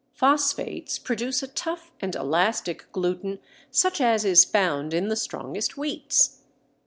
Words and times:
Phosphates 0.15 0.97
produce 0.97 1.43
a 1.43 1.47
tough 1.47 1.91
and 1.99 2.15
elastic 2.15 2.91
gluten 2.91 3.37
such 3.69 4.01
as 4.01 4.25
is 4.25 4.43
found 4.43 4.95
in 4.95 5.09
the 5.09 5.15
strongest 5.15 5.73
wheats. 5.73 6.41